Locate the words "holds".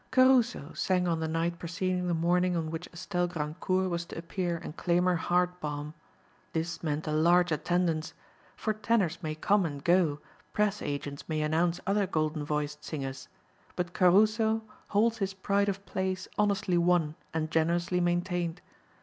14.87-15.19